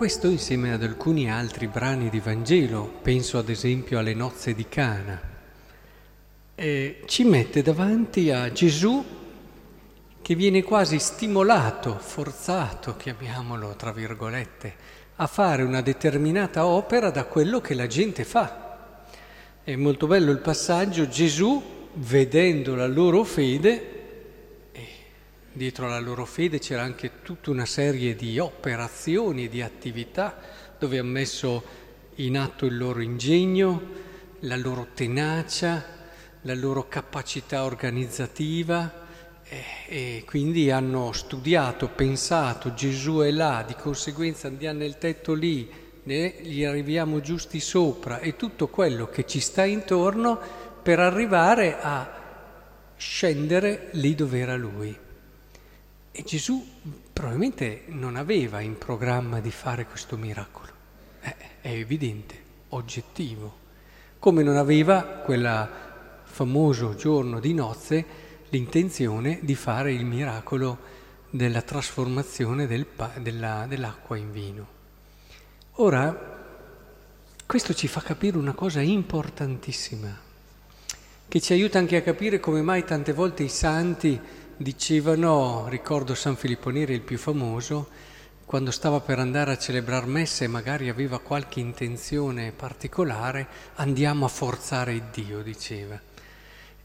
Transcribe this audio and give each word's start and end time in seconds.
questo 0.00 0.28
insieme 0.28 0.72
ad 0.72 0.82
alcuni 0.82 1.30
altri 1.30 1.66
brani 1.66 2.08
di 2.08 2.20
Vangelo, 2.20 2.90
penso 3.02 3.36
ad 3.36 3.50
esempio 3.50 3.98
alle 3.98 4.14
nozze 4.14 4.54
di 4.54 4.66
Cana, 4.66 5.20
eh, 6.54 7.02
ci 7.04 7.24
mette 7.24 7.60
davanti 7.60 8.30
a 8.30 8.50
Gesù 8.50 9.04
che 10.22 10.34
viene 10.34 10.62
quasi 10.62 10.98
stimolato, 10.98 11.98
forzato, 11.98 12.96
chiamiamolo 12.96 13.74
tra 13.76 13.92
virgolette, 13.92 14.74
a 15.16 15.26
fare 15.26 15.64
una 15.64 15.82
determinata 15.82 16.64
opera 16.64 17.10
da 17.10 17.24
quello 17.24 17.60
che 17.60 17.74
la 17.74 17.86
gente 17.86 18.24
fa. 18.24 19.02
È 19.62 19.76
molto 19.76 20.06
bello 20.06 20.30
il 20.30 20.38
passaggio, 20.38 21.08
Gesù, 21.08 21.62
vedendo 21.96 22.74
la 22.74 22.86
loro 22.86 23.22
fede, 23.22 23.89
Dietro 25.60 25.84
alla 25.84 26.00
loro 26.00 26.24
fede 26.24 26.58
c'era 26.58 26.80
anche 26.80 27.20
tutta 27.22 27.50
una 27.50 27.66
serie 27.66 28.16
di 28.16 28.38
operazioni, 28.38 29.46
di 29.50 29.60
attività 29.60 30.38
dove 30.78 30.98
ha 30.98 31.04
messo 31.04 31.62
in 32.14 32.38
atto 32.38 32.64
il 32.64 32.78
loro 32.78 33.02
ingegno, 33.02 33.82
la 34.40 34.56
loro 34.56 34.86
tenacia, 34.94 35.84
la 36.40 36.54
loro 36.54 36.88
capacità 36.88 37.64
organizzativa 37.64 39.06
e, 39.44 39.62
e 39.86 40.24
quindi 40.24 40.70
hanno 40.70 41.12
studiato, 41.12 41.88
pensato, 41.88 42.72
Gesù 42.72 43.18
è 43.18 43.30
là, 43.30 43.62
di 43.66 43.74
conseguenza 43.74 44.46
andiamo 44.46 44.78
nel 44.78 44.96
tetto 44.96 45.34
lì, 45.34 45.70
ne, 46.04 46.36
gli 46.40 46.64
arriviamo 46.64 47.20
giusti 47.20 47.60
sopra 47.60 48.20
e 48.20 48.34
tutto 48.34 48.68
quello 48.68 49.10
che 49.10 49.26
ci 49.26 49.40
sta 49.40 49.66
intorno 49.66 50.40
per 50.82 51.00
arrivare 51.00 51.78
a 51.78 52.10
scendere 52.96 53.90
lì 53.92 54.14
dove 54.14 54.38
era 54.38 54.56
lui. 54.56 55.08
E 56.12 56.22
Gesù 56.24 56.66
probabilmente 57.12 57.84
non 57.86 58.16
aveva 58.16 58.60
in 58.60 58.76
programma 58.76 59.40
di 59.40 59.50
fare 59.50 59.86
questo 59.86 60.16
miracolo. 60.16 60.72
Eh, 61.20 61.36
è 61.60 61.68
evidente, 61.68 62.34
oggettivo. 62.70 63.58
Come 64.18 64.42
non 64.42 64.56
aveva 64.56 65.02
quel 65.02 65.70
famoso 66.24 66.94
giorno 66.94 67.40
di 67.40 67.54
nozze 67.54 68.04
l'intenzione 68.50 69.38
di 69.42 69.54
fare 69.54 69.92
il 69.92 70.04
miracolo 70.04 70.78
della 71.30 71.62
trasformazione 71.62 72.66
del 72.66 72.86
pa- 72.86 73.12
della, 73.18 73.66
dell'acqua 73.68 74.16
in 74.16 74.32
vino. 74.32 74.78
Ora, 75.74 76.38
questo 77.46 77.72
ci 77.74 77.88
fa 77.88 78.00
capire 78.00 78.36
una 78.36 78.52
cosa 78.52 78.80
importantissima, 78.80 80.16
che 81.28 81.40
ci 81.40 81.52
aiuta 81.52 81.78
anche 81.78 81.96
a 81.96 82.02
capire 82.02 82.40
come 82.40 82.62
mai 82.62 82.84
tante 82.84 83.12
volte 83.12 83.44
i 83.44 83.48
santi 83.48 84.20
dicevano, 84.60 85.68
ricordo 85.68 86.14
San 86.14 86.36
Filippo 86.36 86.68
Neri 86.68 86.92
il 86.92 87.00
più 87.00 87.16
famoso, 87.16 87.88
quando 88.44 88.70
stava 88.70 89.00
per 89.00 89.18
andare 89.18 89.52
a 89.52 89.58
celebrare 89.58 90.04
messe 90.04 90.44
e 90.44 90.48
magari 90.48 90.90
aveva 90.90 91.18
qualche 91.18 91.60
intenzione 91.60 92.52
particolare, 92.52 93.46
andiamo 93.76 94.26
a 94.26 94.28
forzare 94.28 95.08
Dio, 95.10 95.40
diceva. 95.40 95.98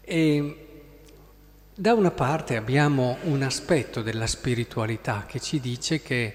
E 0.00 0.66
da 1.72 1.94
una 1.94 2.10
parte 2.10 2.56
abbiamo 2.56 3.18
un 3.22 3.42
aspetto 3.42 4.02
della 4.02 4.26
spiritualità 4.26 5.24
che 5.28 5.38
ci 5.38 5.60
dice 5.60 6.02
che 6.02 6.34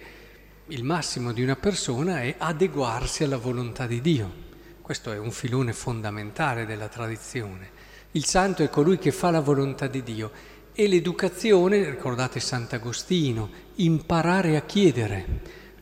il 0.67 0.85
massimo 0.85 1.33
di 1.33 1.43
una 1.43 1.57
persona 1.57 2.21
è 2.21 2.35
adeguarsi 2.37 3.25
alla 3.25 3.37
volontà 3.37 3.87
di 3.87 3.99
Dio. 3.99 4.43
Questo 4.81 5.11
è 5.11 5.17
un 5.17 5.31
filone 5.31 5.73
fondamentale 5.73 6.65
della 6.65 6.87
tradizione. 6.87 7.83
Il 8.11 8.23
santo 8.23 8.63
è 8.63 8.69
colui 8.69 8.97
che 8.97 9.11
fa 9.11 9.29
la 9.29 9.41
volontà 9.41 9.87
di 9.87 10.01
Dio 10.01 10.53
e 10.77 10.87
l'educazione, 10.89 11.89
ricordate 11.89 12.41
Sant'Agostino, 12.41 13.49
imparare 13.75 14.57
a 14.57 14.61
chiedere. 14.63 15.25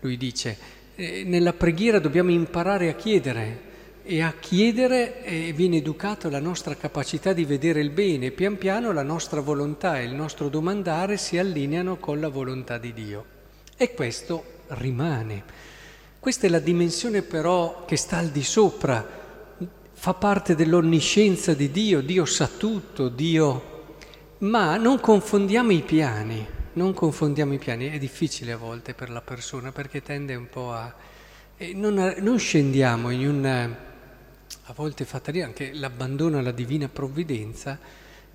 Lui 0.02 0.18
dice, 0.18 0.56
eh, 0.94 1.24
nella 1.26 1.54
preghiera 1.54 1.98
dobbiamo 1.98 2.30
imparare 2.30 2.90
a 2.90 2.94
chiedere 2.94 3.72
e 4.04 4.22
a 4.22 4.36
chiedere 4.40 5.24
eh, 5.24 5.52
viene 5.54 5.78
educata 5.78 6.30
la 6.30 6.40
nostra 6.40 6.76
capacità 6.76 7.34
di 7.34 7.44
vedere 7.44 7.80
il 7.80 7.90
bene, 7.90 8.30
pian 8.30 8.56
piano 8.60 8.92
la 8.92 9.02
nostra 9.02 9.42
volontà 9.42 10.00
e 10.00 10.04
il 10.04 10.14
nostro 10.14 10.48
domandare 10.48 11.18
si 11.18 11.40
allineano 11.40 11.98
con 11.98 12.20
la 12.20 12.30
volontà 12.30 12.78
di 12.78 12.94
Dio. 12.94 13.26
E 13.76 13.96
questo 13.96 14.44
rimane. 14.68 15.44
Questa 16.20 16.46
è 16.46 16.50
la 16.52 16.60
dimensione 16.60 17.24
però 17.24 17.84
che 17.86 17.96
sta 17.96 18.18
al 18.18 18.30
di 18.30 18.44
sopra, 18.44 19.04
fa 19.92 20.14
parte 20.14 20.54
dell'onniscienza 20.54 21.56
di 21.56 21.72
Dio, 21.72 22.02
Dio 22.02 22.26
sa 22.26 22.48
tutto, 22.48 23.10
Dio 23.10 23.72
ma 24.44 24.76
non 24.76 25.00
confondiamo 25.00 25.72
i 25.72 25.82
piani, 25.82 26.46
non 26.74 26.94
confondiamo 26.94 27.54
i 27.54 27.58
piani, 27.58 27.90
è 27.90 27.98
difficile 27.98 28.52
a 28.52 28.58
volte 28.58 28.94
per 28.94 29.10
la 29.10 29.22
persona 29.22 29.72
perché 29.72 30.02
tende 30.02 30.36
un 30.36 30.50
po' 30.50 30.72
a... 30.72 30.94
Non, 31.76 32.16
non, 32.20 32.38
scendiamo 32.38 33.10
in 33.10 33.28
un... 33.28 33.46
a 33.46 34.74
volte 34.76 35.06
fatalità, 35.06 35.46
anche 35.46 35.72
l'abbandono 35.74 36.40
alla 36.40 36.52
divina 36.52 36.90
provvidenza 36.90 37.80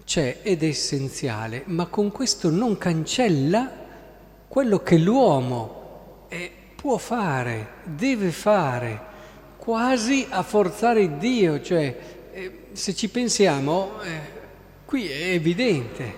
c'è 0.02 0.38
ed 0.42 0.62
è 0.62 0.66
essenziale, 0.66 1.64
ma 1.66 1.86
con 1.86 2.10
questo 2.10 2.48
non 2.48 2.78
cancella 2.78 3.70
quello 4.48 4.82
che 4.82 4.96
l'uomo 4.96 6.26
è, 6.28 6.50
può 6.74 6.96
fare, 6.96 7.68
deve 7.84 8.30
fare, 8.30 9.00
quasi 9.58 10.26
a 10.30 10.42
forzare 10.42 11.18
Dio, 11.18 11.60
cioè 11.60 11.98
eh, 12.32 12.58
se 12.72 12.94
ci 12.94 13.10
pensiamo... 13.10 14.00
Eh, 14.00 14.36
Qui 14.88 15.06
è 15.06 15.32
evidente, 15.32 16.14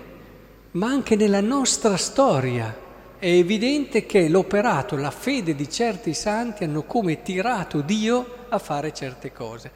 ma 0.71 0.87
anche 0.87 1.17
nella 1.17 1.41
nostra 1.41 1.97
storia 1.97 2.73
è 3.19 3.27
evidente 3.27 4.05
che 4.05 4.29
l'operato, 4.29 4.95
la 4.95 5.11
fede 5.11 5.55
di 5.55 5.69
certi 5.69 6.13
santi 6.13 6.63
hanno 6.63 6.83
come 6.83 7.21
tirato 7.21 7.81
Dio 7.81 8.45
a 8.47 8.57
fare 8.59 8.93
certe 8.93 9.33
cose. 9.33 9.71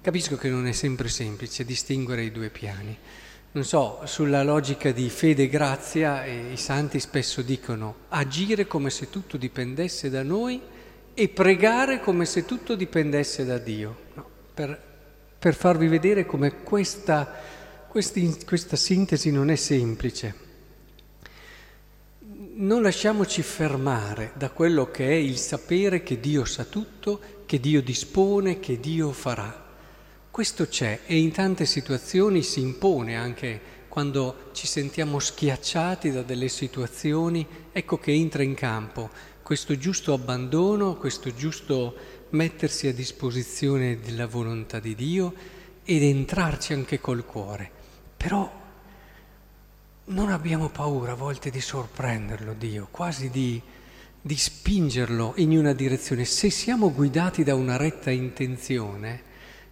Capisco 0.00 0.36
che 0.36 0.48
non 0.48 0.68
è 0.68 0.70
sempre 0.70 1.08
semplice 1.08 1.64
distinguere 1.64 2.22
i 2.22 2.30
due 2.30 2.48
piani. 2.48 2.96
Non 3.50 3.64
so, 3.64 4.02
sulla 4.04 4.44
logica 4.44 4.92
di 4.92 5.08
fede 5.08 5.42
e 5.42 5.48
grazia 5.48 6.24
eh, 6.24 6.52
i 6.52 6.56
santi 6.56 7.00
spesso 7.00 7.42
dicono 7.42 8.02
agire 8.10 8.68
come 8.68 8.90
se 8.90 9.10
tutto 9.10 9.36
dipendesse 9.36 10.10
da 10.10 10.22
noi 10.22 10.62
e 11.12 11.28
pregare 11.28 11.98
come 11.98 12.24
se 12.24 12.44
tutto 12.44 12.76
dipendesse 12.76 13.44
da 13.44 13.58
Dio, 13.58 13.96
no? 14.14 14.28
per, 14.54 14.80
per 15.40 15.56
farvi 15.56 15.88
vedere 15.88 16.24
come 16.24 16.62
questa 16.62 17.64
questi, 17.96 18.36
questa 18.44 18.76
sintesi 18.76 19.30
non 19.30 19.48
è 19.48 19.56
semplice. 19.56 20.34
Non 22.56 22.82
lasciamoci 22.82 23.40
fermare 23.40 24.32
da 24.34 24.50
quello 24.50 24.90
che 24.90 25.08
è 25.08 25.14
il 25.14 25.38
sapere 25.38 26.02
che 26.02 26.20
Dio 26.20 26.44
sa 26.44 26.64
tutto, 26.64 27.18
che 27.46 27.58
Dio 27.58 27.80
dispone, 27.80 28.60
che 28.60 28.78
Dio 28.80 29.12
farà. 29.12 29.72
Questo 30.30 30.66
c'è 30.66 31.00
e 31.06 31.16
in 31.16 31.32
tante 31.32 31.64
situazioni 31.64 32.42
si 32.42 32.60
impone 32.60 33.16
anche 33.16 33.60
quando 33.88 34.50
ci 34.52 34.66
sentiamo 34.66 35.18
schiacciati 35.18 36.10
da 36.10 36.20
delle 36.20 36.48
situazioni, 36.48 37.46
ecco 37.72 37.96
che 37.96 38.12
entra 38.12 38.42
in 38.42 38.52
campo 38.52 39.08
questo 39.42 39.78
giusto 39.78 40.12
abbandono, 40.12 40.96
questo 40.96 41.34
giusto 41.34 41.96
mettersi 42.30 42.88
a 42.88 42.92
disposizione 42.92 44.00
della 44.00 44.26
volontà 44.26 44.80
di 44.80 44.94
Dio 44.94 45.32
ed 45.82 46.02
entrarci 46.02 46.74
anche 46.74 47.00
col 47.00 47.24
cuore. 47.24 47.75
Però 48.16 48.64
non 50.06 50.30
abbiamo 50.30 50.68
paura 50.68 51.12
a 51.12 51.16
volte 51.16 51.50
di 51.50 51.60
sorprenderlo, 51.60 52.54
Dio, 52.54 52.88
quasi 52.90 53.30
di, 53.30 53.60
di 54.20 54.36
spingerlo 54.36 55.34
in 55.36 55.56
una 55.56 55.72
direzione. 55.72 56.24
Se 56.24 56.50
siamo 56.50 56.92
guidati 56.92 57.42
da 57.42 57.54
una 57.54 57.76
retta 57.76 58.10
intenzione, 58.10 59.22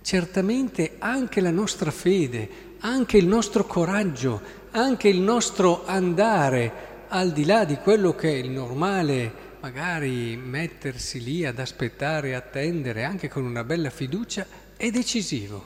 certamente 0.02 0.96
anche 0.98 1.40
la 1.40 1.50
nostra 1.50 1.90
fede, 1.90 2.72
anche 2.80 3.16
il 3.16 3.26
nostro 3.26 3.64
coraggio, 3.64 4.40
anche 4.72 5.08
il 5.08 5.20
nostro 5.20 5.86
andare 5.86 6.92
al 7.08 7.32
di 7.32 7.44
là 7.44 7.64
di 7.64 7.76
quello 7.76 8.14
che 8.14 8.28
è 8.30 8.34
il 8.34 8.50
normale, 8.50 9.32
magari 9.60 10.36
mettersi 10.36 11.22
lì 11.22 11.46
ad 11.46 11.58
aspettare, 11.58 12.34
attendere, 12.34 13.04
anche 13.04 13.28
con 13.28 13.44
una 13.44 13.64
bella 13.64 13.88
fiducia, 13.88 14.46
è 14.76 14.90
decisivo, 14.90 15.64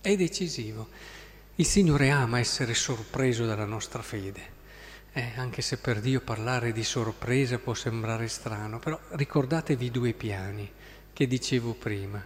è 0.00 0.16
decisivo. 0.16 0.88
Il 1.60 1.66
Signore 1.66 2.10
ama 2.10 2.38
essere 2.38 2.72
sorpreso 2.72 3.44
dalla 3.44 3.64
nostra 3.64 4.00
fede, 4.00 4.42
eh, 5.12 5.32
anche 5.34 5.60
se 5.60 5.78
per 5.78 5.98
Dio 5.98 6.20
parlare 6.20 6.70
di 6.70 6.84
sorpresa 6.84 7.58
può 7.58 7.74
sembrare 7.74 8.28
strano, 8.28 8.78
però 8.78 8.96
ricordatevi 9.08 9.86
i 9.86 9.90
due 9.90 10.12
piani 10.12 10.70
che 11.12 11.26
dicevo 11.26 11.74
prima. 11.74 12.24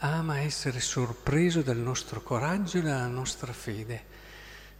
Ama 0.00 0.40
essere 0.40 0.80
sorpreso 0.80 1.62
dal 1.62 1.78
nostro 1.78 2.22
coraggio 2.22 2.76
e 2.76 2.82
dalla 2.82 3.06
nostra 3.06 3.54
fede. 3.54 4.04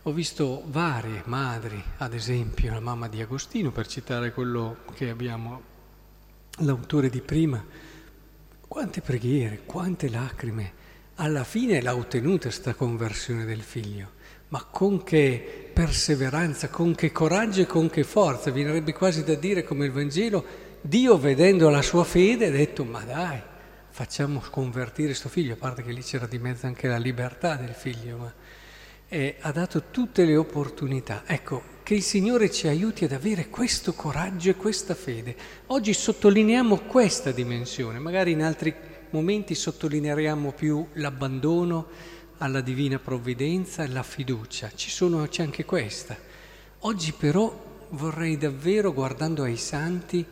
Ho 0.03 0.13
visto 0.13 0.65
varie 0.67 1.23
madri, 1.25 1.83
ad 1.97 2.13
esempio 2.13 2.75
la 2.75 2.81
mamma 2.81 3.09
di 3.09 3.23
Agostino, 3.23 3.71
per 3.73 3.87
citare 3.87 4.35
quello 4.35 4.81
che 4.93 5.09
abbiamo, 5.09 5.63
l'autore 6.59 7.09
di 7.09 7.23
prima, 7.23 7.65
quante 8.69 9.01
preghiere, 9.01 9.63
quante 9.65 10.11
lacrime 10.11 10.83
alla 11.17 11.45
fine 11.45 11.81
l'ha 11.81 11.95
ottenuta 11.95 12.49
questa 12.49 12.75
conversione 12.75 13.45
del 13.45 13.63
figlio, 13.63 14.13
ma 14.49 14.65
con 14.65 15.03
che 15.05 15.71
perseveranza, 15.73 16.69
con 16.69 16.95
che 16.95 17.13
coraggio 17.13 17.63
e 17.63 17.67
con 17.67 17.89
che 17.89 18.05
forza, 18.05 18.51
viene 18.51 18.83
quasi 18.93 19.23
da 19.23 19.35
dire 19.35 19.63
come 19.63 19.87
il 19.87 19.93
Vangelo, 19.93 20.45
Dio 20.81 21.17
vedendo 21.17 21.71
la 21.71 21.83
sua 21.83 22.05
fede 22.05 22.49
ha 22.49 22.51
detto 22.51 22.85
ma 22.85 23.01
dai, 23.01 23.41
facciamo 23.91 24.43
convertire 24.51 25.09
questo 25.09 25.29
figlio, 25.29 25.55
a 25.55 25.57
parte 25.57 25.83
che 25.83 25.93
lì 25.93 26.03
c'era 26.03 26.27
di 26.27 26.39
mezzo 26.39 26.67
anche 26.67 26.89
la 26.89 26.99
libertà 26.99 27.55
del 27.55 27.75
figlio, 27.75 28.17
ma 28.17 28.35
eh, 29.09 29.37
ha 29.41 29.53
dato 29.53 29.85
tutte 29.91 30.25
le 30.25 30.37
opportunità. 30.37 31.23
Ecco, 31.27 31.73
che 31.85 31.95
il 31.95 32.03
Signore 32.03 32.51
ci 32.51 32.67
aiuti 32.67 33.05
ad 33.05 33.13
avere 33.13 33.49
questo 33.49 33.93
coraggio 33.93 34.51
e 34.51 34.57
questa 34.57 34.95
fede. 34.95 35.37
Oggi 35.67 35.93
sottolineiamo 35.93 36.79
questa 36.81 37.31
dimensione, 37.31 37.99
magari 37.99 38.33
in 38.33 38.43
altri 38.43 38.75
momenti 39.15 39.55
sottolineeremo 39.55 40.51
più 40.51 40.89
l'abbandono 40.95 41.87
alla 42.39 42.61
divina 42.61 42.99
provvidenza 42.99 43.85
e 43.85 43.89
la 43.89 44.03
fiducia, 44.03 44.73
Ci 44.75 44.91
sono, 44.91 45.25
c'è 45.29 45.45
anche 45.45 45.65
questa. 45.65 46.17
Oggi 46.81 47.13
però 47.13 47.87
vorrei 47.91 48.37
davvero, 48.37 48.93
guardando 48.93 49.45
ai 49.45 49.57
santi, 49.57 50.27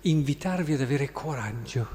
invitarvi 0.00 0.72
ad 0.72 0.80
avere 0.80 1.12
coraggio 1.12 1.86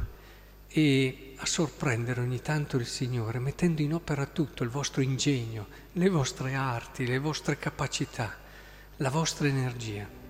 e 0.70 1.34
a 1.36 1.46
sorprendere 1.46 2.22
ogni 2.22 2.42
tanto 2.42 2.78
il 2.78 2.86
Signore, 2.86 3.40
mettendo 3.40 3.82
in 3.82 3.94
opera 3.94 4.26
tutto 4.26 4.64
il 4.64 4.70
vostro 4.70 5.02
ingegno, 5.02 5.68
le 5.92 6.08
vostre 6.08 6.54
arti, 6.54 7.06
le 7.06 7.20
vostre 7.20 7.58
capacità, 7.58 8.38
la 8.98 9.10
vostra 9.10 9.48
energia. 9.50 10.21